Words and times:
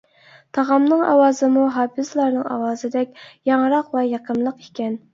تاغامنىڭ 0.57 1.03
ئاۋازىمۇ 1.09 1.67
ھاپىزلارنىڭ 1.77 2.49
ئاۋازىدەك 2.57 3.15
ياڭراق 3.53 3.97
ۋە 4.01 4.09
يېقىملىق 4.13 4.69
ئىكەن. 4.69 5.03